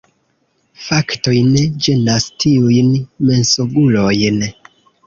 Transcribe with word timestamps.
Faktoj 0.85 1.35
ne 1.49 1.67
ĝenas 1.89 2.27
tiujn 2.45 2.93
mensogulojn. 3.31 4.47